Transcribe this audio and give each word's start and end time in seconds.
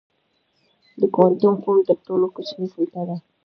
د 0.99 1.01
کوانټم 1.15 1.55
فوم 1.63 1.77
تر 1.87 1.97
ټولو 2.07 2.25
کوچنۍ 2.35 2.67
سطحه 2.73 3.03
ده. 3.09 3.17